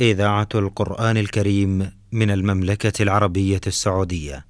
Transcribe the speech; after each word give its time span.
إذاعة 0.00 0.48
القرآن 0.54 1.16
الكريم 1.16 1.92
من 2.12 2.30
المملكة 2.30 3.02
العربية 3.02 3.60
السعودية. 3.66 4.46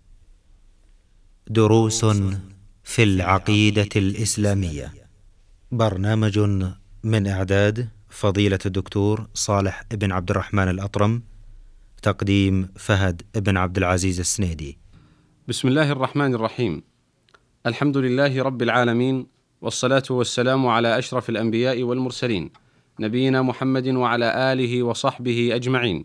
دروس 1.47 2.05
في 2.85 3.03
العقيدة 3.03 3.89
الإسلامية. 3.97 4.93
برنامج 5.73 6.39
من 7.05 7.27
إعداد 7.27 7.89
فضيلة 8.09 8.59
الدكتور 8.67 9.27
صالح 9.35 9.83
بن 9.91 10.13
عبد 10.13 10.31
الرحمن 10.31 10.69
الأطرم. 10.69 11.23
تقديم 12.03 12.69
فهد 12.77 13.23
بن 13.35 13.57
عبد 13.57 13.77
العزيز 13.77 14.21
السنيدي. 14.21 14.79
بسم 15.49 15.69
الله 15.69 15.93
الرحمن 15.93 16.35
الرحيم. 16.35 16.83
الحمد 17.67 17.97
لله 17.97 18.43
رب 18.43 18.63
العالمين 18.63 19.27
والصلاة 19.61 20.03
والسلام 20.11 20.67
على 20.67 20.99
أشرف 20.99 21.29
الأنبياء 21.29 21.83
والمرسلين. 21.83 22.51
نبينا 23.01 23.43
محمد 23.43 23.89
وعلى 23.89 24.53
آله 24.53 24.83
وصحبه 24.83 25.51
أجمعين. 25.55 26.05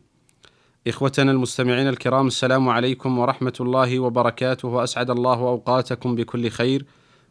إخوتنا 0.88 1.31
المستمعين 1.31 1.88
الكرام 1.88 2.27
السلام 2.27 2.70
عليكم 2.70 3.20
ورحمة 3.20 3.54
الله 3.59 4.00
وبركاته 4.00 4.67
وأسعد 4.67 5.09
الله 5.09 5.40
أوقاتكم 5.40 6.16
بكل 6.16 6.50
خير 6.50 6.86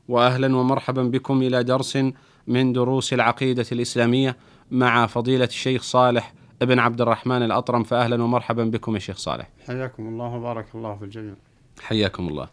واهلا 0.09 0.57
ومرحبا 0.57 1.03
بكم 1.03 1.43
إلى 1.43 1.65
درس 1.65 1.99
من 2.47 2.73
دروس 2.73 3.13
العقيدة 3.13 3.67
الإسلامية 3.73 4.37
مع 4.71 5.07
فضيلة 5.07 5.45
الشيخ 5.45 5.83
صالح 5.83 6.35
ابن 6.63 6.79
عبد 6.79 7.01
الرحمن 7.01 7.43
الأطرم 7.43 7.83
فاهلا 7.85 8.23
ومرحبا 8.23 8.65
بكم 8.65 8.95
يا 8.95 9.01
شيخ 9.01 9.17
صالح. 9.17 9.51
حياكم 9.67 10.09
الله 10.09 10.35
وبارك 10.35 10.67
الله 10.75 10.97
في 10.97 11.05
الجميع. 11.05 11.35
حياكم 11.83 12.29
الله. 12.29 12.49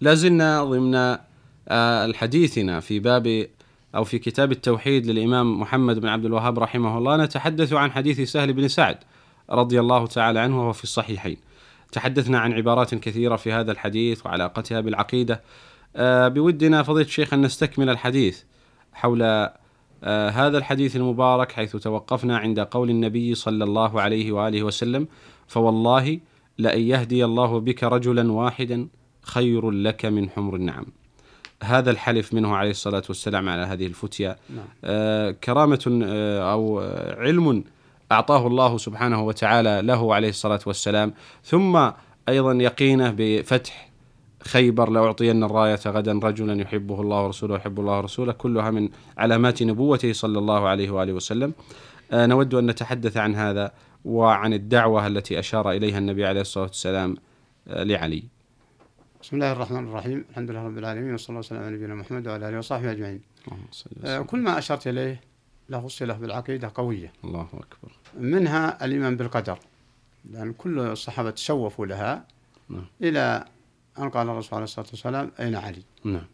لازلنا 0.00 0.64
ضمن 0.64 1.16
الحديثنا 1.70 2.80
في 2.80 2.98
باب 2.98 3.46
أو 3.94 4.04
في 4.04 4.18
كتاب 4.18 4.52
التوحيد 4.52 5.06
للإمام 5.06 5.60
محمد 5.60 5.98
بن 5.98 6.08
عبد 6.08 6.24
الوهاب 6.24 6.58
رحمه 6.58 6.98
الله 6.98 7.16
نتحدث 7.16 7.72
عن 7.72 7.92
حديث 7.92 8.20
سهل 8.20 8.52
بن 8.52 8.68
سعد 8.68 8.98
رضي 9.50 9.80
الله 9.80 10.06
تعالى 10.06 10.38
عنه 10.38 10.60
وهو 10.60 10.72
في 10.72 10.84
الصحيحين. 10.84 11.36
تحدثنا 11.92 12.38
عن 12.38 12.52
عبارات 12.52 12.94
كثيرة 12.94 13.36
في 13.36 13.52
هذا 13.52 13.72
الحديث 13.72 14.26
وعلاقتها 14.26 14.80
بالعقيدة. 14.80 15.42
آه 15.96 16.28
بودنا 16.28 16.82
فضيلة 16.82 17.06
الشيخ 17.06 17.34
أن 17.34 17.42
نستكمل 17.42 17.90
الحديث 17.90 18.42
حول 18.92 19.22
آه 19.22 20.28
هذا 20.28 20.58
الحديث 20.58 20.96
المبارك 20.96 21.52
حيث 21.52 21.76
توقفنا 21.76 22.38
عند 22.38 22.60
قول 22.60 22.90
النبي 22.90 23.34
صلى 23.34 23.64
الله 23.64 24.00
عليه 24.00 24.32
وآله 24.32 24.62
وسلم 24.62 25.08
فوالله 25.46 26.20
لأن 26.58 26.80
يهدي 26.80 27.24
الله 27.24 27.60
بك 27.60 27.84
رجلا 27.84 28.32
واحدا 28.32 28.88
خير 29.22 29.70
لك 29.70 30.04
من 30.04 30.30
حمر 30.30 30.56
النعم. 30.56 30.86
هذا 31.62 31.90
الحلف 31.90 32.34
منه 32.34 32.56
عليه 32.56 32.70
الصلاة 32.70 33.02
والسلام 33.08 33.48
على 33.48 33.62
هذه 33.62 33.86
الفتية. 33.86 34.36
نعم. 34.56 34.64
آه 34.84 35.30
كرامة 35.30 36.00
آه 36.04 36.52
أو 36.52 36.80
علم 37.18 37.64
أعطاه 38.12 38.46
الله 38.46 38.78
سبحانه 38.78 39.22
وتعالى 39.22 39.82
له 39.82 40.14
عليه 40.14 40.28
الصلاة 40.28 40.60
والسلام. 40.66 41.14
ثم 41.44 41.90
أيضا 42.28 42.52
يقينه 42.52 43.14
بفتح 43.18 43.90
خيبر 44.42 44.90
لأعطين 44.90 45.44
الراية 45.44 45.80
غدا 45.86 46.12
رجلا 46.12 46.62
يحبه 46.62 47.00
الله 47.00 47.24
ورسوله 47.24 47.54
ويحب 47.54 47.80
الله 47.80 47.96
ورسوله 47.98 48.32
كلها 48.32 48.70
من 48.70 48.88
علامات 49.18 49.62
نبوته 49.62 50.12
صلى 50.12 50.38
الله 50.38 50.68
عليه 50.68 50.90
وآله 50.90 51.12
وسلم. 51.12 51.52
آه 52.12 52.26
نود 52.26 52.54
أن 52.54 52.66
نتحدث 52.66 53.16
عن 53.16 53.34
هذا 53.34 53.72
وعن 54.04 54.52
الدعوة 54.52 55.06
التي 55.06 55.38
أشار 55.38 55.70
إليها 55.70 55.98
النبي 55.98 56.26
عليه 56.26 56.40
الصلاة 56.40 56.64
والسلام 56.64 57.16
لعلي. 57.66 58.24
بسم 59.22 59.36
الله 59.36 59.52
الرحمن 59.52 59.88
الرحيم. 59.88 60.24
الحمد 60.30 60.50
لله 60.50 60.62
رب 60.62 60.78
العالمين 60.78 61.14
وصلى 61.14 61.28
الله 61.28 61.38
وسلم 61.38 61.58
على 61.58 61.70
نبينا 61.76 61.94
محمد 61.94 62.28
وعلى 62.28 62.48
آله 62.48 62.58
وصحبه 62.58 62.90
أجمعين. 62.90 63.20
آه 64.04 64.20
كل 64.20 64.38
ما 64.38 64.58
أشرت 64.58 64.86
إليه 64.86 65.20
له 65.68 65.88
صله 65.88 66.14
بالعقيدة 66.14 66.72
قوية. 66.74 67.12
الله 67.24 67.48
أكبر. 67.52 67.92
منها 68.14 68.84
الإيمان 68.84 69.16
بالقدر 69.16 69.58
لأن 70.30 70.52
كل 70.52 70.80
الصحابة 70.80 71.30
تشوفوا 71.30 71.86
لها 71.86 72.24
نعم. 72.68 72.86
إلى 73.02 73.44
أن 73.98 74.10
قال 74.10 74.28
الرسول 74.28 74.54
عليه 74.54 74.64
الصلاة 74.64 74.86
والسلام 74.90 75.32
أين 75.40 75.54
علي؟ 75.54 75.82
نعم. 76.04 76.26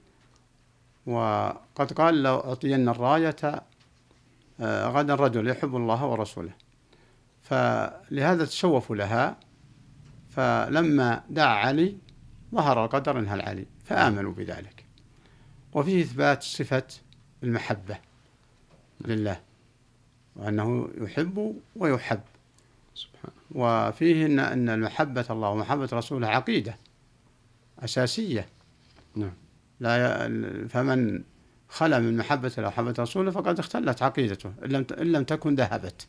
وقد 1.07 1.93
قال 1.93 2.23
لو 2.23 2.37
أعطين 2.37 2.89
الراية 2.89 3.37
آه 4.61 4.89
غدا 4.89 5.15
رجل 5.15 5.49
يحب 5.49 5.77
الله 5.77 6.07
ورسوله. 6.07 6.53
فلهذا 7.43 8.45
تشوفوا 8.45 8.97
لها 8.97 9.37
فلما 10.31 11.23
دعا 11.31 11.55
علي 11.55 11.97
ظهر 12.57 12.85
القدر 12.85 13.19
انها 13.19 13.35
العلي 13.35 13.67
فآمنوا 13.85 14.33
بذلك. 14.33 14.85
وفيه 15.73 16.03
إثبات 16.03 16.43
صفة 16.43 16.87
المحبة 17.43 17.99
لله 19.01 19.41
وأنه 20.37 20.89
يحب 20.99 21.57
ويحب. 21.77 22.21
سبحانه 22.95 23.35
وفيه 23.51 24.27
إن 24.27 24.39
أن 24.39 24.69
المحبة 24.69 25.25
الله 25.31 25.49
ومحبة 25.49 25.89
رسوله 25.93 26.29
عقيدة 26.29 26.77
أساسية. 27.79 28.49
نعم. 29.17 29.33
لا 29.81 29.97
ي... 29.97 30.29
فمن 30.69 31.23
خلا 31.69 31.99
من 31.99 32.17
محبة 32.17 32.53
الله 32.59 32.69
ومحبة 32.69 32.95
رسوله 32.99 33.31
فقد 33.31 33.59
اختلت 33.59 34.03
عقيدته 34.03 34.53
إن 34.65 34.71
لم 34.71 34.87
إن 35.01 35.13
لم 35.13 35.25
تكن 35.25 35.55
ذهبت. 35.55 36.07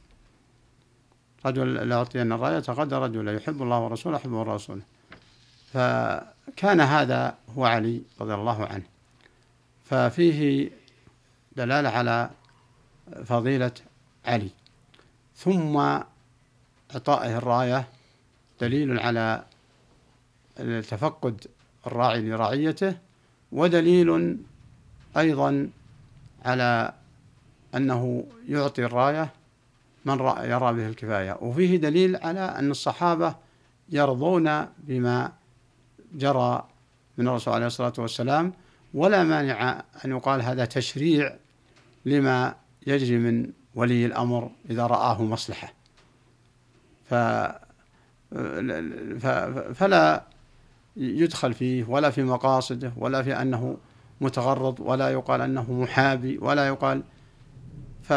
رجل 1.46 1.74
لأعطين 1.74 2.32
الراية 2.32 2.64
غدا 2.70 3.00
رجل 3.00 3.36
يحب 3.36 3.62
الله 3.62 3.80
ورسوله 3.80 4.18
يحبه 4.18 4.38
ورسوله 4.38 4.82
فكان 6.58 6.82
هذا 6.82 7.38
هو 7.58 7.66
علي 7.66 8.02
رضي 8.22 8.34
الله 8.34 8.66
عنه. 8.66 8.84
ففيه 9.86 10.72
دلالة 11.56 11.90
على 11.90 12.30
فضيلة 13.26 13.72
علي. 14.26 14.50
ثم 15.36 15.78
إعطائه 16.96 17.38
الراية 17.38 17.88
دليل 18.62 19.00
على 19.00 19.44
تفقد 20.82 21.48
الراعي 21.88 22.22
لرعيته 22.22 22.98
ودليل 23.52 24.38
أيضا 25.18 25.70
على 26.46 26.94
أنه 27.76 28.24
يعطي 28.48 28.86
الراية 28.86 29.30
من 30.06 30.20
يرى 30.20 30.74
به 30.74 30.88
الكفاية. 30.88 31.38
وفيه 31.42 31.78
دليل 31.78 32.16
على 32.16 32.40
أن 32.40 32.72
الصحابة 32.72 33.36
يرضون 33.90 34.66
بما 34.78 35.32
جرى 36.14 36.68
من 37.18 37.28
الرسول 37.28 37.54
عليه 37.54 37.68
الصلاة 37.68 37.94
والسلام 37.98 38.54
ولا 38.94 39.24
مانع 39.24 39.84
أن 40.06 40.12
يقال 40.12 40.42
هذا 40.42 40.66
تشريع 40.66 41.36
لما 42.06 42.56
يجري 42.88 43.18
من 43.18 43.52
ولي 43.76 44.06
الأمر 44.06 44.52
إذا 44.70 44.88
رآه 44.88 45.24
مصلحة. 45.24 45.74
ف 47.06 47.14
فلا 49.74 50.24
يدخل 50.98 51.54
فيه 51.54 51.86
ولا 51.90 52.10
في 52.10 52.24
مقاصده 52.24 52.92
ولا 52.98 53.24
في 53.24 53.42
أنه 53.42 53.78
متغرض 54.22 54.80
ولا 54.80 55.10
يقال 55.10 55.42
أنه 55.42 55.74
محابي 55.74 56.38
ولا 56.38 56.68
يقال. 56.68 57.04
ف 58.04 58.14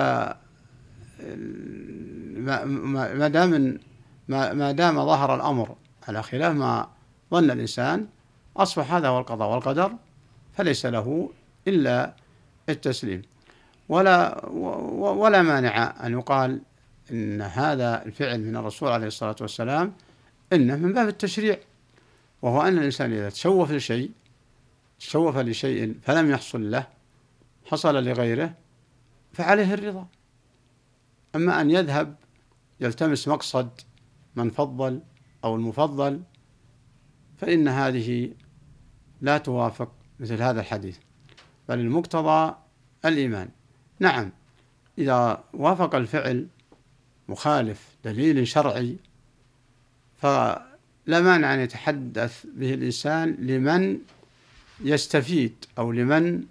ما 3.16 3.28
دام 3.28 3.78
ما 4.28 4.72
دام 4.72 5.06
ظهر 5.06 5.34
الأمر 5.34 5.76
على 6.08 6.22
خلاف 6.22 6.56
ما 6.56 6.88
ظن 7.30 7.50
الإنسان 7.50 8.06
أصبح 8.56 8.94
هذا 8.94 9.08
هو 9.08 9.18
القضاء 9.18 9.50
والقدر 9.50 9.92
فليس 10.52 10.86
له 10.86 11.30
إلا 11.68 12.14
التسليم. 12.68 13.22
ولا 13.88 14.46
ولا 14.94 15.42
مانع 15.42 16.06
أن 16.06 16.12
يقال 16.12 16.62
إن 17.10 17.42
هذا 17.42 18.04
الفعل 18.06 18.40
من 18.40 18.56
الرسول 18.56 18.88
عليه 18.88 19.06
الصلاة 19.06 19.36
والسلام 19.40 19.92
إنه 20.52 20.76
من 20.76 20.92
باب 20.92 21.08
التشريع 21.08 21.58
وهو 22.42 22.62
أن 22.62 22.78
الإنسان 22.78 23.12
إذا 23.12 23.30
تشوف 23.30 23.70
لشيء 23.70 24.10
تشوف 24.98 25.36
لشيء 25.36 25.94
فلم 26.02 26.30
يحصل 26.30 26.70
له 26.70 26.86
حصل 27.66 28.04
لغيره 28.04 28.54
فعليه 29.32 29.74
الرضا. 29.74 30.06
أما 31.34 31.60
أن 31.60 31.70
يذهب 31.70 32.16
يلتمس 32.80 33.28
مقصد 33.28 33.70
من 34.36 34.50
فضل 34.50 35.00
أو 35.44 35.56
المفضل 35.56 36.22
فإن 37.40 37.68
هذه 37.68 38.30
لا 39.20 39.38
توافق 39.38 39.92
مثل 40.20 40.42
هذا 40.42 40.60
الحديث 40.60 40.98
بل 41.68 41.78
المقتضى 41.78 42.54
الإيمان. 43.04 43.48
نعم 44.00 44.32
إذا 44.98 45.44
وافق 45.52 45.94
الفعل 45.94 46.46
مخالف 47.28 47.88
دليل 48.04 48.48
شرعي 48.48 48.96
فلا 50.18 50.66
مانع 51.08 51.54
أن 51.54 51.60
يتحدث 51.60 52.46
به 52.54 52.74
الإنسان 52.74 53.36
لمن 53.38 53.98
يستفيد 54.80 55.64
أو 55.78 55.92
لمن 55.92 56.44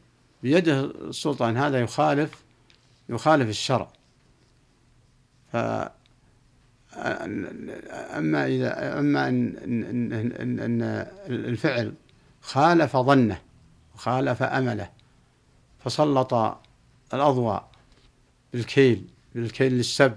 بيده 0.44 0.86
السلطان. 0.86 1.58
هذا 1.58 1.80
يخالف 1.80 2.44
يخالف 3.10 3.50
الشرع. 3.50 3.92
أما 6.98 8.48
إذا 8.48 9.00
أما 9.00 9.28
إن, 9.28 9.58
إن, 9.58 10.14
إن, 10.14 10.60
إن 10.60 10.82
الفعل 11.28 11.94
خالف 12.42 12.98
ظنه 12.98 13.42
وخالف 13.96 14.44
أمله 14.44 14.90
فسلط 15.80 16.58
الأضواء 17.14 17.70
بالكيل 18.54 19.08
بالكيل 19.36 19.74
للسب 19.74 20.16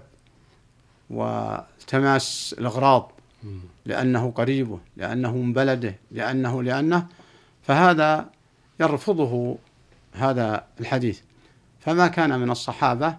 والتماس 1.11 2.55
الأغراض 2.59 3.13
لأنه 3.87 4.31
قريبه 4.31 4.79
لأنه 4.97 5.37
من 5.37 5.53
بلده 5.53 5.95
لأنه 6.11 6.63
لأنه 6.63 7.07
فهذا 7.63 8.31
يرفضه 8.81 9.59
هذا 10.13 10.67
الحديث. 10.81 11.21
فما 11.81 12.09
كان 12.09 12.41
من 12.41 12.51
الصحابة 12.51 13.17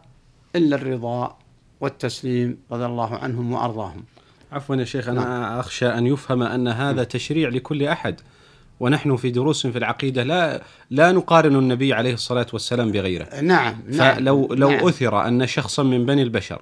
إلا 0.55 0.75
الرضا 0.75 1.37
والتسليم 1.83 2.57
رضي 2.71 2.85
الله 2.85 3.15
عنهم 3.15 3.53
وأرضاهم. 3.53 4.03
عفوا 4.51 4.75
يا 4.75 4.85
شيخ 4.85 5.07
أنا 5.07 5.59
أخشى 5.59 5.87
أن 5.87 6.07
يفهم 6.07 6.43
أن 6.43 6.67
هذا 6.67 7.03
تشريع 7.03 7.49
لكل 7.49 7.83
أحد. 7.83 8.21
ونحن 8.79 9.15
في 9.15 9.31
دروس 9.31 9.67
في 9.67 9.77
العقيدة 9.77 10.23
لا 10.23 10.61
لا 10.89 11.11
نقارن 11.11 11.55
النبي 11.55 11.93
عليه 11.93 12.13
الصلاة 12.13 12.47
والسلام 12.53 12.91
بغيره. 12.91 13.41
نعم 13.41 13.75
نعم 13.87 14.15
فلو 14.15 14.53
لو 14.53 14.69
نعم. 14.69 14.87
أثر 14.87 15.27
أن 15.27 15.47
شخصا 15.47 15.83
من 15.83 16.05
بني 16.05 16.21
البشر 16.21 16.61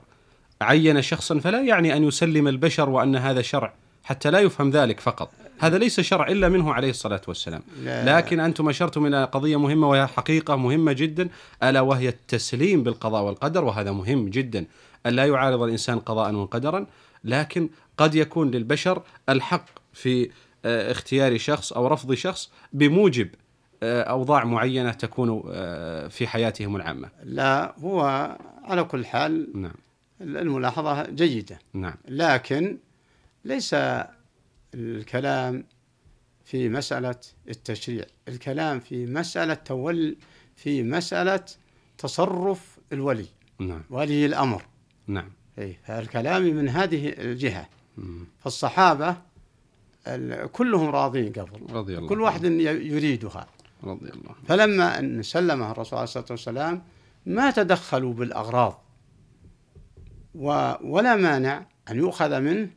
عين 0.61 1.01
شخصا 1.01 1.39
فلا 1.39 1.61
يعني 1.61 1.97
أن 1.97 2.03
يسلم 2.03 2.47
البشر 2.47 2.89
وأن 2.89 3.15
هذا 3.15 3.41
شرع 3.41 3.73
حتى 4.03 4.31
لا 4.31 4.39
يفهم 4.39 4.69
ذلك 4.69 4.99
فقط. 4.99 5.31
هذا 5.59 5.77
ليس 5.77 5.99
شرع 5.99 6.27
إلا 6.27 6.49
منه 6.49 6.73
عليه 6.73 6.89
الصلاة 6.89 7.21
والسلام. 7.27 7.61
لا. 7.83 8.17
لكن 8.17 8.39
أنتم 8.39 8.69
أشرتم 8.69 9.05
إلى 9.05 9.23
قضية 9.23 9.59
مهمة 9.59 9.89
وهي 9.89 10.07
حقيقة 10.07 10.55
مهمة 10.55 10.91
جدا 10.91 11.29
ألا 11.63 11.81
وهي 11.81 12.09
التسليم 12.09 12.83
بالقضاء 12.83 13.23
والقدر 13.23 13.63
وهذا 13.63 13.91
مهم 13.91 14.29
جدا. 14.29 14.65
ألا 15.05 15.25
يعارض 15.25 15.61
الإنسان 15.61 15.99
قضاء 15.99 16.35
وقدرا 16.35 16.87
لكن 17.23 17.69
قد 17.97 18.15
يكون 18.15 18.51
للبشر 18.51 19.03
الحق 19.29 19.65
في 19.93 20.29
آه، 20.65 20.91
اختيار 20.91 21.37
شخص 21.37 21.73
أو 21.73 21.87
رفض 21.87 22.13
شخص 22.13 22.51
بموجب 22.73 23.29
آه، 23.83 24.01
أوضاع 24.01 24.45
معينة 24.45 24.91
تكون 24.91 25.43
آه، 25.51 26.07
في 26.07 26.27
حياتهم 26.27 26.75
العامة. 26.75 27.09
لا 27.23 27.75
هو 27.79 28.01
على 28.63 28.83
كل 28.83 29.05
حال 29.05 29.61
نعم. 29.61 29.73
الملاحظة 30.21 31.09
جيدة. 31.09 31.59
نعم. 31.73 31.95
لكن 32.07 32.77
ليس 33.45 33.75
الكلام 34.73 35.65
في 36.45 36.69
مسألة 36.69 37.15
التشريع 37.47 38.05
الكلام 38.27 38.79
في 38.79 39.05
مسألة 39.05 39.53
تول 39.53 40.17
في 40.55 40.83
مسألة 40.83 41.45
تصرف 41.97 42.79
الولي. 42.93 43.25
نعم. 43.59 43.81
ولي 43.89 44.25
الأمر. 44.25 44.65
نعم. 45.13 45.31
أي 45.59 45.77
فالكلام 45.83 46.41
من 46.43 46.69
هذه 46.69 47.09
الجهة. 47.09 47.67
مم. 47.97 48.25
فالصحابة 48.39 49.17
ال- 50.07 50.51
كلهم 50.51 50.89
راضين 50.89 51.31
قبل. 51.33 51.73
رضي 51.75 51.97
الله 51.97 52.09
كل 52.09 52.21
واحد 52.21 52.43
يريدها. 52.43 53.47
رضي 53.83 54.09
الله 54.09 54.35
فلما 54.47 54.99
أن 54.99 55.23
سلمها 55.23 55.71
الرسول 55.71 55.97
عليه 55.99 56.03
الصلاة 56.03 56.25
والسلام 56.29 56.81
ما 57.25 57.51
تدخلوا 57.51 58.13
بالأغراض. 58.13 58.81
و- 60.35 60.73
ولا 60.81 61.15
مانع 61.15 61.65
أن 61.91 61.97
يؤخذ 61.97 62.39
منه 62.39 62.69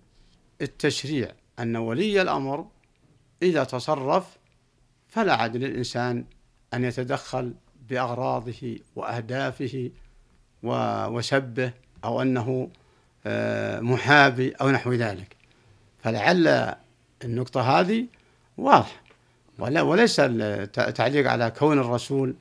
التشريع. 0.62 1.32
أن 1.58 1.76
ولي 1.76 2.22
الأمر 2.22 2.66
إذا 3.42 3.64
تصرف 3.64 4.36
فلا 5.08 5.34
عاد 5.34 5.56
للإنسان 5.56 6.24
أن 6.74 6.84
يتدخل 6.84 7.54
بأغراضه 7.90 8.78
وأهدافه 8.96 9.90
و- 10.62 11.06
وسبه. 11.06 11.72
أو 12.04 12.22
أنه 12.22 12.68
آه، 13.26 13.80
محابي 13.80 14.50
أو 14.50 14.70
نحو 14.70 14.92
ذلك. 14.92 15.36
فلعل 16.02 16.74
النقطة 17.24 17.80
هذه 17.80 18.06
واضحة. 18.58 19.00
ولا 19.58 19.82
وليس 19.82 20.16
التعليق 20.20 21.30
على 21.30 21.50
كون 21.50 21.78
الرسول 21.78 22.34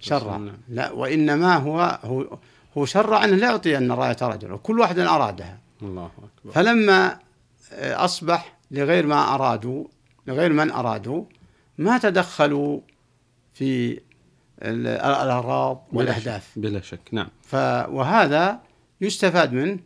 شرع. 0.00 0.40
لا 0.68 0.90
وإنما 0.90 1.56
هو 1.56 1.98
هو 2.04 2.38
هو 2.78 2.84
شرع 2.84 3.24
أنه 3.24 3.36
لا 3.36 3.46
يعطي 3.50 3.76
أن 3.78 3.92
راية 3.92 4.16
رجل 4.22 4.52
وكل 4.52 4.80
واحد 4.80 4.98
أرادها. 4.98 5.58
الله 5.82 6.06
أكبر. 6.18 6.52
فلما 6.52 7.18
آه، 7.72 8.04
أصبح 8.04 8.56
لغير 8.70 9.06
ما 9.06 9.34
أرادوا 9.34 9.84
لغير 10.26 10.52
من 10.52 10.70
أرادوا 10.70 11.24
ما 11.78 11.98
تدخلوا 11.98 12.80
في 13.54 13.92
ال- 14.62 14.86
الأغراض 14.86 15.86
والأهداف 15.92 16.50
بلا 16.56 16.80
شك 16.80 17.00
نعم. 17.12 17.28
وهذا 17.94 18.60
يستفاد 19.02 19.52
منه 19.52 19.78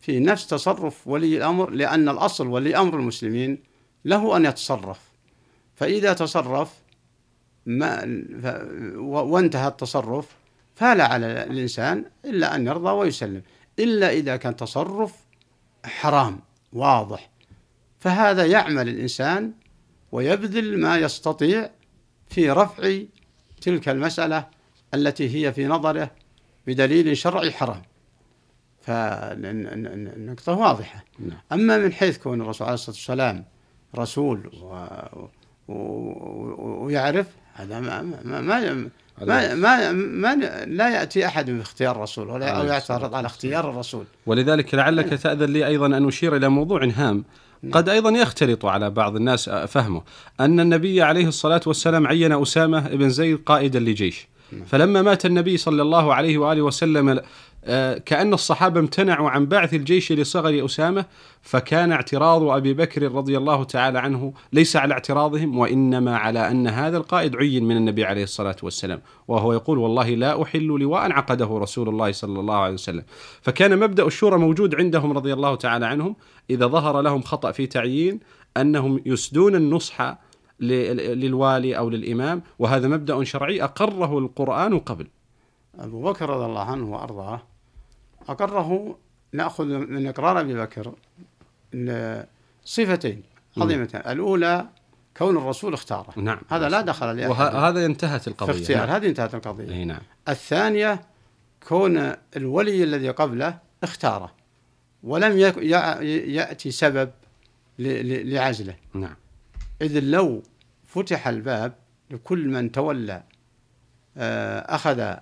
في 0.00 0.20
نفس 0.20 0.46
تصرف 0.46 1.08
ولي 1.08 1.36
الأمر 1.36 1.70
لأن 1.70 2.08
الأصل 2.08 2.46
ولي 2.46 2.76
أمر 2.76 2.98
المسلمين 2.98 3.58
له 4.04 4.36
أن 4.36 4.44
يتصرف. 4.44 5.00
فإذا 5.76 6.12
تصرف 6.12 6.72
ما 7.66 8.02
وانتهى 8.96 9.68
التصرف 9.68 10.26
فلا 10.74 11.04
على 11.04 11.26
الإنسان 11.26 12.04
إلا 12.24 12.56
أن 12.56 12.66
يرضى 12.66 12.90
ويسلم. 12.90 13.42
إلا 13.78 14.10
إذا 14.10 14.36
كان 14.36 14.56
تصرف 14.56 15.14
حرام 15.84 16.40
واضح. 16.72 17.30
فهذا 18.00 18.46
يعمل 18.46 18.88
الإنسان 18.88 19.52
ويبذل 20.12 20.78
ما 20.78 20.96
يستطيع 20.96 21.70
في 22.28 22.50
رفع 22.50 22.98
تلك 23.60 23.88
المسألة 23.88 24.46
التي 24.94 25.46
هي 25.46 25.52
في 25.52 25.66
نظره 25.66 26.10
بدليل 26.66 27.16
شرعي 27.16 27.50
حرام. 27.50 27.82
فالنقطة 28.86 30.52
واضحة. 30.52 31.04
نعم. 31.18 31.38
أما 31.52 31.78
من 31.78 31.92
حيث 31.92 32.18
كون 32.18 32.40
الرسول 32.40 32.66
عليه 32.66 32.74
الصلاة 32.74 32.96
والسلام 32.96 33.44
رسول 33.98 34.50
و... 34.62 34.86
و... 35.68 35.72
و... 35.72 36.84
ويعرف 36.84 37.26
هذا 37.54 37.80
ما 37.80 38.02
ما 38.24 38.40
ما 38.40 38.88
ما, 39.22 39.54
ما, 39.54 39.92
ما 39.92 40.34
لا 40.66 40.88
يأتي 40.88 41.26
أحد 41.26 41.50
باختيار 41.50 41.96
الرسول 41.96 42.30
ولا 42.30 42.48
أو 42.48 42.60
عليه 42.60 42.72
يعترض 42.72 43.14
على 43.14 43.26
اختيار 43.26 43.70
الرسول. 43.70 44.04
ولذلك 44.26 44.74
لعلك 44.74 45.08
تأذن 45.08 45.52
لي 45.52 45.66
أيضا 45.66 45.86
أن 45.86 46.08
أشير 46.08 46.36
إلى 46.36 46.48
موضوع 46.48 46.84
هام. 46.84 47.24
قد 47.72 47.88
أيضا 47.88 48.10
يختلط 48.10 48.66
على 48.66 48.90
بعض 48.90 49.16
الناس 49.16 49.50
فهمه. 49.50 50.02
أن 50.40 50.60
النبي 50.60 51.02
عليه 51.02 51.28
الصلاة 51.28 51.60
والسلام 51.66 52.06
عين 52.06 52.32
أسامة 52.32 52.88
بن 52.88 53.08
زيد 53.08 53.38
قائدا 53.46 53.80
لجيش. 53.80 54.28
فلما 54.66 55.02
مات 55.02 55.26
النبي 55.26 55.56
صلى 55.56 55.82
الله 55.82 56.14
عليه 56.14 56.38
وآله 56.38 56.62
وسلم 56.62 57.08
آه، 57.08 57.22
كأن 58.06 58.34
الصحابة 58.34 58.80
امتنعوا 58.80 59.30
عن 59.30 59.46
بعث 59.46 59.74
الجيش 59.74 60.12
لصغر 60.12 60.64
أسامة 60.64 61.04
فكان 61.42 61.92
اعتراض 61.92 62.42
أبي 62.42 62.74
بكر 62.74 63.12
رضي 63.12 63.36
الله 63.36 63.64
تعالى 63.64 63.98
عنه 63.98 64.32
ليس 64.52 64.76
على 64.76 64.94
اعتراضهم 64.94 65.58
وإنما 65.58 66.16
على 66.16 66.50
أن 66.50 66.66
هذا 66.66 66.96
القائد 66.96 67.36
عين 67.36 67.64
من 67.64 67.76
النبي 67.76 68.04
عليه 68.04 68.22
الصلاة 68.22 68.56
والسلام 68.62 69.00
وهو 69.28 69.52
يقول 69.52 69.78
والله 69.78 70.14
لا 70.14 70.42
أحل 70.42 70.66
لواء 70.66 71.12
عقده 71.12 71.58
رسول 71.58 71.88
الله 71.88 72.12
صلى 72.12 72.40
الله 72.40 72.56
عليه 72.56 72.74
وسلم 72.74 73.02
فكان 73.42 73.78
مبدأ 73.78 74.06
الشورى 74.06 74.38
موجود 74.38 74.74
عندهم 74.74 75.12
رضي 75.12 75.32
الله 75.32 75.54
تعالى 75.54 75.86
عنهم 75.86 76.16
إذا 76.50 76.66
ظهر 76.66 77.00
لهم 77.00 77.22
خطأ 77.22 77.52
في 77.52 77.66
تعيين 77.66 78.20
أنهم 78.56 79.00
يسدون 79.06 79.54
النصح 79.54 80.14
للوالي 80.60 81.78
أو 81.78 81.90
للإمام 81.90 82.42
وهذا 82.58 82.88
مبدأ 82.88 83.24
شرعي 83.24 83.64
أقره 83.64 84.18
القرآن 84.18 84.78
قبل. 84.78 85.06
أبو 85.78 86.02
بكر 86.02 86.30
رضي 86.30 86.44
الله 86.44 86.62
عنه 86.62 86.92
وأرضاه 86.92 87.53
أقره 88.28 88.98
نأخذ 89.32 89.64
من 89.64 90.06
إقرار 90.06 90.40
أبي 90.40 90.54
بكر 90.54 90.94
صفتين 92.64 93.22
عظيمتين 93.56 94.00
الأولى 94.00 94.66
كون 95.16 95.36
الرسول 95.36 95.74
اختاره. 95.74 96.12
نعم. 96.16 96.40
هذا 96.48 96.68
لا 96.68 96.80
دخل 96.80 97.16
لأحد. 97.16 97.30
وهذا 97.30 97.86
انتهت 97.86 98.20
في 98.20 98.28
القضية 98.28 98.52
اختيار. 98.52 98.86
نعم. 98.86 98.96
هذه 98.96 99.08
انتهت 99.08 99.34
القضية. 99.34 99.72
أي 99.72 99.84
نعم. 99.84 100.00
الثانية 100.28 101.00
كون 101.68 102.12
الولي 102.36 102.84
الذي 102.84 103.10
قبله 103.10 103.58
اختاره 103.82 104.32
ولم 105.02 105.38
يأتي 105.38 106.70
سبب 106.70 107.10
لعزله. 107.78 108.74
نعم. 108.94 109.16
إذ 109.82 109.98
لو 109.98 110.42
فتح 110.86 111.28
الباب 111.28 111.74
لكل 112.10 112.48
من 112.48 112.72
تولى 112.72 113.22
آه، 114.16 114.74
أخذ 114.74 115.14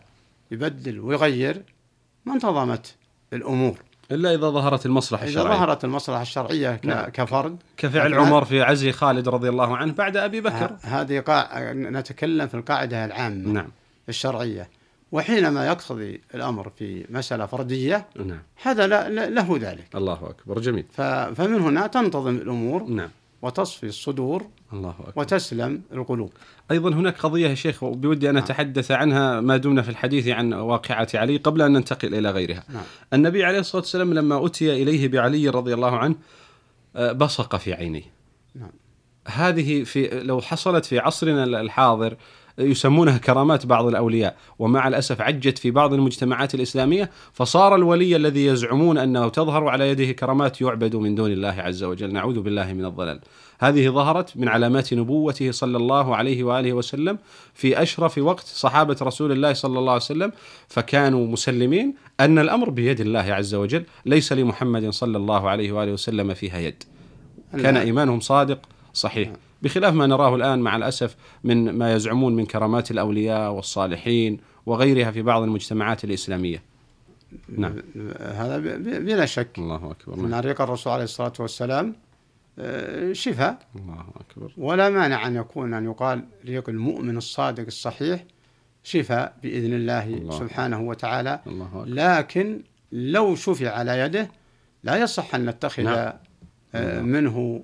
يبدل 0.51 1.01
ويغير 1.01 1.63
ما 2.27 2.35
انتظمت 2.35 2.95
الأمور. 3.33 3.79
إلا 4.13 4.31
إذا 4.35 4.51
ظهرت 4.51 4.87
المصلحة 4.87 5.23
إذا 5.25 5.29
الشرعية. 5.31 5.57
ظهرت 5.59 5.85
المصلحة 5.85 6.23
الشرعية 6.23 6.77
ك- 6.77 6.87
نعم. 6.87 7.09
كفرد. 7.09 7.57
كفعل 7.77 8.15
عمر 8.15 8.45
في 8.45 8.63
عزل 8.63 8.93
خالد 8.93 9.29
رضي 9.29 9.49
الله 9.49 9.77
عنه 9.77 9.93
بعد 9.93 10.17
أبي 10.17 10.41
بكر. 10.41 10.77
هذه 10.83 11.21
قاع... 11.21 11.73
نتكلم 11.73 12.47
في 12.49 12.55
القاعدة 12.55 13.05
العامة 13.05 13.49
نعم. 13.53 13.69
الشرعية. 14.09 14.69
وحينما 15.13 15.67
يقتضي 15.67 16.21
الأمر 16.35 16.71
في 16.79 17.07
مسألة 17.11 17.47
فردية 17.47 18.07
نعم. 18.17 18.43
هذا 18.63 18.87
لا- 18.87 19.09
له 19.31 19.59
ذلك. 19.61 19.89
الله 19.95 20.13
أكبر. 20.31 20.59
جميل. 20.61 20.85
ف- 20.93 21.01
فمن 21.01 21.61
هنا 21.61 21.87
تنتظم 21.87 22.37
الأمور. 22.37 22.83
نعم. 22.85 23.11
وتصفي 23.43 23.87
الصدور 23.87 24.47
الله 24.73 24.95
أكبر. 25.01 25.13
وتسلم 25.17 25.83
القلوب. 25.93 26.33
أيضا 26.71 26.91
هناك 26.91 27.19
قضية 27.19 27.49
يا 27.49 27.55
شيخ 27.55 27.85
بودي 27.85 28.31
أن 28.31 28.37
أتحدث 28.37 28.91
عنها 28.91 29.41
ما 29.41 29.57
دمنا 29.57 29.83
في 29.83 29.89
الحديث 29.89 30.29
عن 30.29 30.53
واقعة 30.53 31.09
علي 31.15 31.37
قبل 31.37 31.63
أن 31.63 31.73
ننتقل 31.73 32.15
إلى 32.15 32.31
غيرها. 32.31 32.65
نعم. 32.69 32.83
النبي 33.13 33.45
عليه 33.45 33.59
الصلاة 33.59 33.83
والسلام 33.83 34.15
لما 34.15 34.47
أتي 34.47 34.83
إليه 34.83 35.09
بعلي 35.09 35.49
رضي 35.49 35.75
الله 35.75 35.99
عنه 35.99 36.15
آه، 36.97 37.13
بصق 37.13 37.57
في 37.57 37.75
عينيه. 37.75 38.13
نعم. 38.55 38.71
هذه 39.29 39.85
في 39.85 40.09
لو 40.23 40.41
حصلت 40.41 40.85
في 40.85 40.99
عصرنا 40.99 41.45
الحاضر 41.45 42.17
يسمونها 42.59 43.19
كرامات 43.19 43.67
بعض 43.67 43.87
الأولياء 43.87 44.37
ومع 44.59 44.89
الأسف 44.89 45.21
عجت 45.21 45.59
في 45.59 45.71
بعض 45.71 45.93
المجتمعات 45.93 46.55
الإسلامية 46.55 47.11
فصار 47.33 47.75
الولي 47.75 48.17
الذي 48.17 48.47
يزعمون 48.47 48.99
أنه 48.99 49.29
تظهر 49.29 49.69
على 49.69 49.89
يده 49.89 50.13
كرامات 50.13 50.61
يعبد 50.61 50.97
من 50.97 51.15
دون 51.15 51.33
الله 51.33 51.55
عز 51.59 51.85
وجل. 51.85 52.13
نعوذ 52.13 52.41
بالله 52.41 52.73
من 52.73 52.85
الضلال. 52.85 53.21
هذه 53.61 53.89
ظهرت 53.89 54.37
من 54.37 54.49
علامات 54.49 54.95
نبوته 54.95 55.51
صلى 55.51 55.77
الله 55.77 56.17
عليه 56.17 56.45
وآله 56.45 56.73
وسلم 56.73 57.19
في 57.55 57.83
أشرف 57.83 58.19
وقت 58.19 58.47
صحابة 58.47 58.97
رسول 59.03 59.33
الله 59.33 59.53
صلى 59.53 59.79
الله 59.79 59.93
عليه 59.93 60.03
وسلم 60.03 60.33
فكانوا 60.69 61.27
مسلمين 61.27 61.95
أن 62.21 62.39
الأمر 62.39 62.71
بيد 62.71 63.01
الله 63.01 63.21
عز 63.21 63.55
وجل 63.55 63.85
ليس 64.07 64.33
لمحمد 64.33 64.91
صلى 64.91 65.17
الله 65.17 65.51
عليه 65.51 65.73
وآله 65.73 65.93
وسلم 65.93 66.35
فيها 66.35 66.59
يد. 66.59 66.83
كان 67.53 67.77
إيمانهم 67.77 68.21
صادق 68.21 68.59
صحيح. 68.95 69.33
بخلاف 69.63 69.95
ما 69.95 70.07
نراه 70.07 70.37
الآن 70.37 70.59
مع 70.59 70.77
الأسف 70.77 71.17
من 71.45 71.71
ما 71.71 71.95
يزعمون 71.95 72.37
من 72.37 72.47
كرامات 72.47 72.91
الأولياء 72.91 73.53
والصالحين 73.53 74.41
وغيرها 74.67 75.11
في 75.11 75.23
بعض 75.23 75.43
المجتمعات 75.43 76.05
الإسلامية. 76.05 76.63
نعم. 77.49 77.77
هذا 78.21 78.59
بلا 78.79 79.27
شك. 79.27 79.59
الله 79.59 79.91
أكبر. 79.91 80.17
من 80.17 80.35
ريق 80.35 80.61
الرسول 80.61 80.93
عليه 80.93 81.05
الصلاة 81.05 81.33
والسلام 81.39 81.95
آه، 82.59 83.13
شفاء. 83.13 83.59
الله 83.77 84.05
أكبر. 84.21 84.53
ولا 84.57 84.89
مانع 84.89 85.27
أن 85.27 85.37
يكون 85.37 85.75
أن 85.75 85.85
يقال 85.85 86.25
ريق 86.47 86.69
المؤمن 86.69 87.17
الصادق 87.17 87.65
الصحيح 87.67 88.25
شفاء 88.85 89.37
بإذن 89.43 89.73
الله, 89.73 90.05
الله 90.05 90.39
سبحانه 90.39 90.81
وتعالى. 90.81 91.41
الله 91.47 91.67
أكبر. 91.67 91.85
لكن 91.85 92.63
لو 92.93 93.35
شفي 93.35 93.69
على 93.69 93.99
يده 93.99 94.31
لا 94.85 94.97
يصح 94.97 95.35
أن 95.35 95.47
نتخذ 95.47 95.83
نعم. 95.83 96.13
منه 97.05 97.63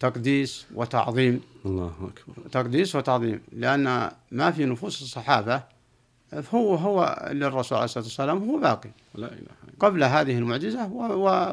تقديس 0.00 0.66
وتعظيم. 0.74 1.40
الله 1.66 1.86
أكبر. 1.86 2.48
تقديس 2.48 2.96
وتعظيم 2.96 3.40
لأن 3.52 4.10
ما 4.30 4.50
في 4.50 4.64
نفوس 4.64 5.02
الصحابة 5.02 5.62
هو 6.54 6.74
هو 6.74 7.28
للرسول 7.32 7.78
عليه 7.78 7.84
الصلاة 7.84 8.04
والسلام 8.04 8.50
هو 8.50 8.58
باقي. 8.58 8.90
لا 9.14 9.26
إله 9.26 9.36
إلا 9.36 9.50
قبل 9.80 10.04
هذه 10.04 10.38
المعجزة 10.38 10.92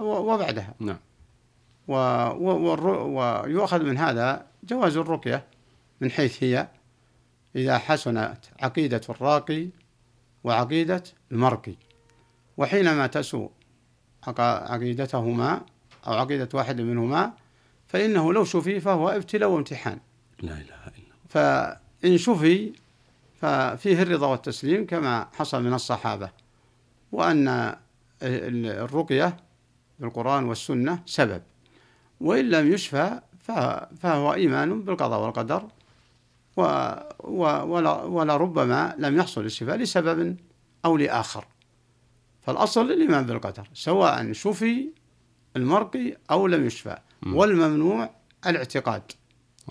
وبعدها. 0.03 0.73
نعم. 0.79 0.97
ويؤخذ 1.87 3.83
من 3.83 3.97
هذا 3.97 4.45
جواز 4.63 4.97
الرقية 4.97 5.43
من 6.01 6.11
حيث 6.11 6.43
هي 6.43 6.67
إذا 7.55 7.77
حسنت 7.77 8.37
عقيدة 8.61 9.01
الراقي 9.09 9.67
وعقيدة 10.43 11.03
المرقي. 11.31 11.75
وحينما 12.57 13.07
تسوء 13.07 13.51
عقيدتهما 14.37 15.61
أو 16.07 16.13
عقيدة 16.13 16.49
واحد 16.53 16.81
منهما 16.81 17.33
فإنه 17.87 18.33
لو 18.33 18.43
شفي 18.43 18.79
فهو 18.79 19.09
ابتلاء 19.09 19.49
وامتحان. 19.49 19.99
لا 20.41 20.51
إله 20.51 20.61
إلا 20.61 20.95
الله. 20.97 21.77
فإن 22.03 22.17
شفي 22.17 22.73
ففيه 23.41 24.01
الرضا 24.01 24.27
والتسليم 24.27 24.85
كما 24.85 25.27
حصل 25.33 25.63
من 25.63 25.73
الصحابة 25.73 26.29
وأن 27.11 27.75
الرقية 28.23 29.37
بالقرآن 29.99 30.43
والسنة 30.45 30.99
سبب 31.05 31.41
وإن 32.21 32.49
لم 32.49 32.73
يشفى 32.73 33.19
فهو 34.01 34.33
إيمان 34.33 34.81
بالقضاء 34.81 35.19
والقدر 35.21 35.67
ولا 38.07 38.37
ربما 38.37 38.95
لم 38.97 39.17
يحصل 39.17 39.45
الشفاء 39.45 39.77
لسبب 39.77 40.37
أو 40.85 40.97
لآخر. 40.97 41.45
فالأصل 42.41 42.91
الإيمان 42.91 43.25
بالقدر 43.25 43.69
سواء 43.73 44.33
شفي 44.33 44.89
المرقي 45.55 46.17
أو 46.31 46.47
لم 46.47 46.65
يشفى. 46.65 46.97
والممنوع 47.25 48.09
الاعتقاد 48.47 49.01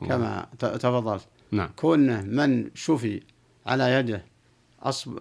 كما 0.08 0.46
تفضلت. 0.58 1.26
نعم. 1.52 1.70
كونه 1.76 2.22
من 2.22 2.70
شفي 2.74 3.22
على 3.66 3.92
يده 3.92 4.24
أصب 4.82 5.18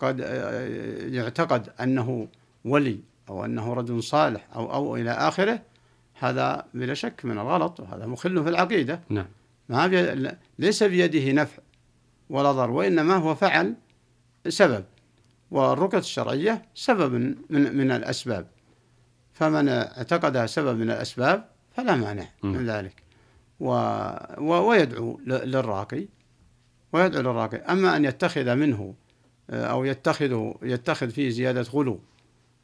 قد 0.00 0.20
يعتقد 1.12 1.72
أنه 1.80 2.28
ولي 2.64 2.98
أو 3.28 3.44
أنه 3.44 3.74
رجل 3.74 4.02
صالح 4.02 4.48
أو 4.54 4.72
أو 4.72 4.96
إلى 4.96 5.10
آخره 5.10 5.62
هذا 6.14 6.64
بلا 6.74 6.94
شك 6.94 7.24
من 7.24 7.38
الغلط 7.38 7.80
وهذا 7.80 8.06
مخل 8.06 8.44
في 8.44 8.48
العقيدة. 8.48 9.00
نعم. 9.08 9.26
ما 9.68 9.86
بي... 9.86 10.30
ليس 10.58 10.82
بيده 10.82 11.32
نفع 11.32 11.62
ولا 12.30 12.52
ضر 12.52 12.70
وإنما 12.70 13.16
هو 13.16 13.34
فعل 13.34 13.74
سبب 14.48 14.84
والرقية 15.50 15.98
الشرعية 15.98 16.62
سبب 16.74 17.14
من, 17.50 17.76
من 17.76 17.90
الأسباب. 17.90 18.46
فمن 19.32 19.68
اعتقدها 19.68 20.46
سبب 20.46 20.78
من 20.78 20.90
الأسباب 20.90 21.53
فلا 21.74 21.96
مانع 21.96 22.28
من 22.42 22.66
ذلك. 22.66 23.02
و... 23.60 23.68
و... 24.38 24.68
ويدعو 24.68 25.20
للراقي 25.26 26.08
ويدعو 26.92 27.22
للراقي. 27.22 27.56
أما 27.56 27.96
أن 27.96 28.04
يتخذ 28.04 28.54
منه 28.54 28.94
آه، 29.50 29.66
أو 29.66 29.84
يتخذه 29.84 30.54
يتخذ 30.62 31.10
فيه 31.10 31.30
زيادة 31.30 31.62
غلو 31.62 32.00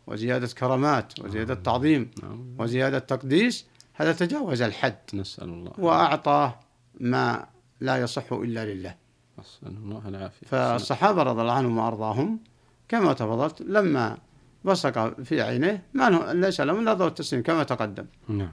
وزيادة 0.07 0.47
كرامات 0.59 1.21
وزيادة 1.21 1.55
نعم. 1.55 1.63
تعظيم 1.63 2.11
نعم. 2.23 2.55
وزيادة 2.59 2.99
تقديس 2.99 3.67
هذا 3.95 4.13
تجاوز 4.13 4.63
الحد. 4.63 4.99
نسأل 5.15 5.49
الله 5.49 5.73
وأعطاه 5.79 6.61
ما 7.01 7.47
لا 7.81 7.97
يصح 7.97 8.33
إلا 8.33 8.75
لله. 8.75 8.95
نسأل 9.39 9.77
الله 9.77 10.09
العافية. 10.09 10.47
فالصحابة 10.47 11.23
رضي 11.23 11.43
الله 11.43 11.53
عنهم 11.53 11.79
وأرضاهم 11.79 12.41
كما 12.89 13.13
تفضلت 13.13 13.63
لما 13.63 14.19
بصق 14.65 15.21
في 15.23 15.43
عينيه 15.43 15.83
ما 15.95 16.33
ليس 16.33 16.61
لهم 16.61 16.81
إلا 16.81 16.95
ضوء 16.95 17.09
التسليم 17.09 17.43
كما 17.43 17.63
تقدم. 17.63 18.07
نعم. 18.29 18.53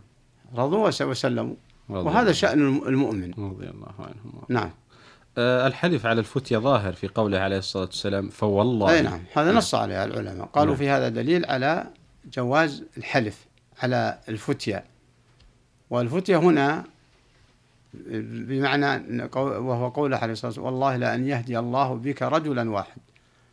رضوا 0.56 0.88
وسلموا 1.02 1.56
وهذا 1.90 2.32
شأن 2.32 2.60
المؤمن. 2.78 3.34
رضي 3.34 3.70
الله 3.70 3.94
عنهم. 4.00 4.44
نعم. 4.50 4.72
أه 5.38 5.68
الحلف 5.68 6.06
على 6.06 6.20
الفتية 6.20 6.58
ظاهر 6.58 6.94
في 6.94 7.08
قوله 7.08 7.40
عليه 7.40 7.58
الصلاة 7.58 7.86
والسلام 7.86 8.30
فوالله. 8.30 8.92
أي 8.92 9.02
نعم. 9.02 9.24
هذا 9.34 9.52
نص 9.52 9.76
عليه 9.76 10.04
العلماء. 10.04 10.46
قالوا 10.46 10.74
نعم. 10.74 10.80
في 10.80 10.90
هذا 10.90 11.10
دليل 11.10 11.46
على 11.46 11.88
جواز 12.34 12.84
الحلف 12.98 13.46
على 13.84 14.20
الفتية. 14.30 14.84
والفتية 15.90 16.38
هنا 16.38 16.84
بمعنى 18.48 19.24
وهو 19.36 19.90
قوله 19.90 20.18
عليه 20.18 20.34
الصلاة 20.34 20.50
والسلام 20.50 20.66
والله 20.66 20.96
لأن 20.96 21.28
يهدي 21.28 21.60
الله 21.60 21.96
بك 21.96 22.22
رجلا 22.22 22.70
واحد. 22.70 23.02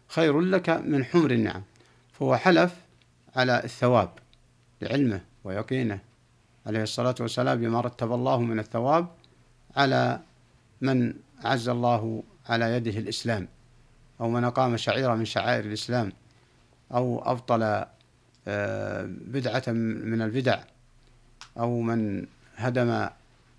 خير 0.08 0.40
لك 0.40 0.70
من 0.70 1.04
حمر 1.04 1.30
النعم. 1.30 1.62
فهو 2.12 2.36
حلف 2.36 2.74
على 3.36 3.64
الثواب 3.64 4.10
لعلمه 4.82 5.20
ويقينه. 5.44 5.98
عليه 6.66 6.82
الصلاة 6.82 7.14
والسلام 7.20 7.60
بما 7.60 7.80
رتب 7.80 8.12
الله 8.12 8.40
من 8.40 8.58
الثواب 8.58 9.06
على 9.76 10.20
من 10.80 11.14
عز 11.44 11.68
الله 11.68 12.22
على 12.48 12.64
يده 12.64 12.98
الإسلام 12.98 13.48
أو 14.20 14.28
من 14.28 14.44
أقام 14.44 14.76
شعيرة 14.76 15.14
من 15.14 15.24
شعائر 15.24 15.64
الإسلام 15.64 16.12
أو 16.94 17.22
أبطل 17.30 17.84
آه، 18.48 19.06
بدعة 19.08 19.62
من 19.68 20.22
البدع 20.22 20.58
أو 21.58 21.80
من 21.80 22.26
هدم 22.56 23.08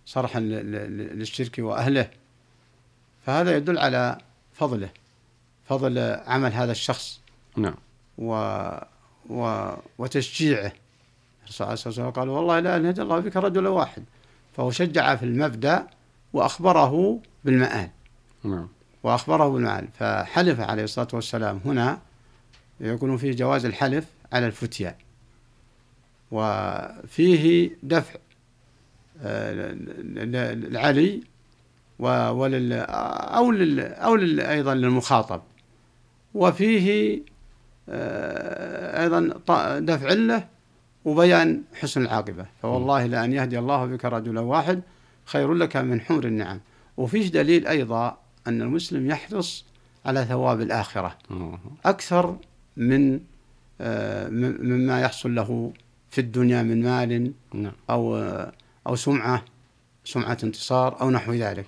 صرحا 0.05 0.39
للشرك 0.39 1.59
وأهله. 1.59 2.09
فهذا 3.25 3.57
يدل 3.57 3.77
على 3.77 4.17
فضله 4.53 4.89
فضل 5.65 6.00
عمل 6.25 6.53
هذا 6.53 6.71
الشخص 6.71 7.19
نعم. 7.57 7.75
و 8.17 8.31
و 9.29 9.71
وتشجيعه. 9.97 10.71
الرسول 11.45 11.67
عليه 11.67 11.73
الصلاة 11.73 11.87
والسلام 11.89 12.11
قال 12.11 12.29
والله 12.29 12.59
لا 12.59 12.77
أن 12.77 12.85
يهدي 12.85 13.01
الله 13.01 13.19
بك 13.19 13.37
رجل 13.37 13.67
واحد. 13.67 14.03
فهو 14.53 14.71
شجع 14.71 15.15
في 15.15 15.25
المبدأ 15.25 15.87
وأخبره 16.33 17.19
بالمآل. 17.45 17.89
نعم. 18.43 18.67
وأخبره 19.03 19.47
بالمآل. 19.49 19.87
فحلف 19.93 20.59
عليه 20.59 20.83
الصلاة 20.83 21.07
والسلام 21.13 21.61
هنا 21.65 21.99
يكون 22.79 23.17
فيه 23.17 23.31
جواز 23.31 23.65
الحلف 23.65 24.05
على 24.33 24.45
الفتيا 24.45 24.97
وفيه 26.31 27.71
دفع 27.83 28.15
آه، 29.21 29.75
لعلي 30.53 31.23
ولل 31.99 32.73
أو 32.73 33.51
لل 33.51 33.79
أو 33.79 34.15
لل 34.15 34.39
أيضا 34.39 34.73
للمخاطب. 34.73 35.41
وفيه 36.33 37.21
آه، 37.89 39.03
أيضا 39.03 39.19
دفع 39.79 40.13
له 40.13 40.54
وبيان 41.05 41.62
حسن 41.74 42.01
العاقبة. 42.01 42.45
فوالله 42.62 43.05
لأن 43.05 43.33
يهدي 43.33 43.59
الله 43.59 43.85
بك 43.85 44.05
رجلا 44.05 44.41
واحد 44.41 44.81
خير 45.25 45.53
لك 45.53 45.77
من 45.77 46.01
حمر 46.01 46.25
النعم. 46.25 46.59
وفيه 46.97 47.27
دليل 47.27 47.67
أيضا 47.67 48.17
أن 48.47 48.62
المسلم 48.62 49.09
يحرص 49.09 49.65
على 50.05 50.25
ثواب 50.25 50.62
الآخرة. 50.62 51.17
أكثر 51.85 52.38
من 52.77 53.19
آه، 53.81 54.29
مما 54.29 55.01
يحصل 55.01 55.35
له 55.35 55.74
في 56.09 56.21
الدنيا 56.21 56.63
من 56.63 56.83
مال 56.83 57.31
نعم. 57.53 57.71
أو 57.89 58.17
أو 58.88 58.95
سمعة 58.95 59.45
سمعة 60.05 60.38
انتصار 60.43 61.01
أو 61.01 61.09
نحو 61.09 61.33
ذلك. 61.33 61.65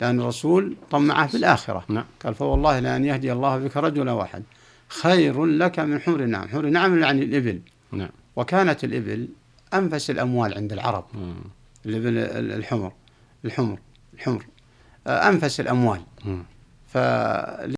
لأن 0.00 0.20
الرسول 0.20 0.76
طمعه 0.90 1.26
في 1.26 1.36
الآخرة. 1.36 1.84
نعم. 1.88 2.04
قال 2.24 2.34
فوالله 2.34 2.78
لأن 2.78 3.04
يهدي 3.04 3.32
الله 3.32 3.58
بك 3.58 3.76
رجلا 3.76 4.12
واحد 4.12 4.42
خير 4.88 5.44
لك 5.44 5.78
من 5.80 6.00
حمر 6.00 6.20
النعم. 6.20 6.48
حمر 6.48 6.64
النعم 6.64 6.98
يعني 6.98 7.22
الإبل. 7.22 7.60
نعم. 7.92 8.10
وكانت 8.36 8.84
الإبل 8.84 9.28
أنفس 9.74 10.10
الأموال 10.10 10.54
عند 10.54 10.72
العرب 10.72 11.04
مم. 11.14 11.34
الإبل 11.86 12.18
الحمر 12.52 12.92
الحمر 13.44 13.78
الحمر 14.14 14.46
آه، 15.06 15.28
أنفس 15.28 15.60
الأموال 15.60 16.00
مم. 16.24 16.42
ف 16.86 16.98